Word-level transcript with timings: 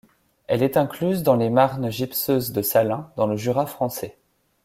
Elle 0.47 0.63
est 0.63 0.77
incluse 0.77 1.21
dans 1.21 1.35
les 1.35 1.51
marnes 1.51 1.91
gypseuses 1.91 2.51
de 2.53 2.63
Salins, 2.63 3.11
dans 3.17 3.27
le 3.27 3.37
Jura 3.37 3.67
français. 3.67 4.17